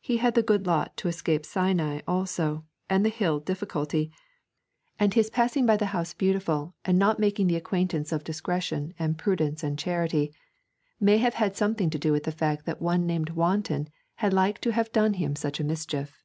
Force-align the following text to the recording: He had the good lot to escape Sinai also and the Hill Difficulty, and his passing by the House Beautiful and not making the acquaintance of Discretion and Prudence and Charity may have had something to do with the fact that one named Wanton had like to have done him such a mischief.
He 0.00 0.16
had 0.16 0.34
the 0.34 0.42
good 0.42 0.66
lot 0.66 0.96
to 0.96 1.08
escape 1.08 1.44
Sinai 1.44 2.00
also 2.08 2.64
and 2.88 3.04
the 3.04 3.10
Hill 3.10 3.38
Difficulty, 3.38 4.10
and 4.98 5.12
his 5.12 5.28
passing 5.28 5.66
by 5.66 5.76
the 5.76 5.92
House 5.92 6.14
Beautiful 6.14 6.74
and 6.86 6.98
not 6.98 7.18
making 7.18 7.48
the 7.48 7.56
acquaintance 7.56 8.12
of 8.12 8.24
Discretion 8.24 8.94
and 8.98 9.18
Prudence 9.18 9.62
and 9.62 9.78
Charity 9.78 10.32
may 10.98 11.18
have 11.18 11.34
had 11.34 11.54
something 11.54 11.90
to 11.90 11.98
do 11.98 12.12
with 12.12 12.24
the 12.24 12.32
fact 12.32 12.64
that 12.64 12.80
one 12.80 13.04
named 13.06 13.28
Wanton 13.28 13.90
had 14.14 14.32
like 14.32 14.58
to 14.62 14.72
have 14.72 14.90
done 14.90 15.12
him 15.20 15.36
such 15.36 15.60
a 15.60 15.64
mischief. 15.64 16.24